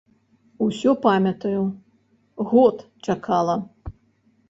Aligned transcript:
Усё 0.67 0.91
памятаю, 1.03 1.61
год 2.57 2.75
чакала. 3.07 3.63